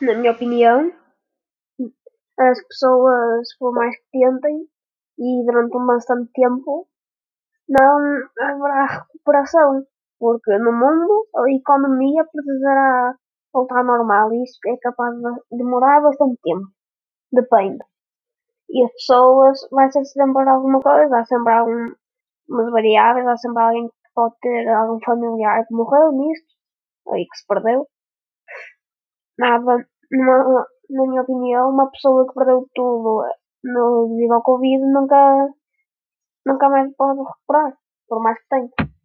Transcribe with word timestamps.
na 0.00 0.14
minha 0.14 0.32
opinião, 0.32 0.92
as 2.38 2.62
pessoas, 2.66 3.48
por 3.58 3.72
mais 3.72 3.96
que 3.96 4.18
tentem, 4.18 4.66
e 5.18 5.44
durante 5.44 5.76
um 5.76 5.86
bastante 5.86 6.30
tempo, 6.32 6.86
não 7.68 7.98
haverá 8.40 8.86
recuperação, 8.86 9.84
porque 10.18 10.56
no 10.58 10.72
mundo 10.72 11.26
a 11.36 11.50
economia 11.52 12.24
precisará 12.32 13.14
voltar 13.52 13.78
ao 13.78 13.84
normal 13.84 14.32
e 14.32 14.42
isso 14.44 14.58
é 14.66 14.76
capaz 14.78 15.14
de 15.16 15.56
demorar 15.58 16.00
bastante 16.00 16.38
tempo. 16.42 16.68
Depende. 17.32 17.84
E 18.70 18.84
as 18.84 18.92
pessoas, 18.92 19.58
vai 19.70 19.90
ser 19.90 20.04
sempre 20.04 20.48
alguma 20.48 20.80
coisa, 20.80 21.18
há 21.18 21.24
sempre 21.24 21.52
algumas 21.52 21.96
variáveis, 22.70 23.26
há 23.26 23.36
sempre 23.36 23.62
alguém 23.62 23.88
que 23.88 23.94
pode 24.14 24.34
ter 24.40 24.68
algum 24.68 25.00
familiar 25.04 25.66
que 25.66 25.74
morreu 25.74 26.12
nisto, 26.12 26.54
aí 27.12 27.26
que 27.26 27.38
se 27.38 27.46
perdeu. 27.46 27.88
Nada, 29.38 29.86
numa, 30.10 30.66
na 30.90 31.06
minha 31.06 31.22
opinião, 31.22 31.70
uma 31.70 31.90
pessoa 31.90 32.26
que 32.26 32.34
perdeu 32.34 32.66
tudo 32.74 33.22
no, 33.64 34.08
devido 34.08 34.32
ao 34.32 34.42
Covid 34.42 34.84
nunca, 34.84 35.48
nunca 36.46 36.68
mais 36.68 36.94
pode 36.96 37.20
recuperar, 37.20 37.72
por 38.08 38.20
mais 38.20 38.38
que 38.38 38.48
tenha. 38.48 38.97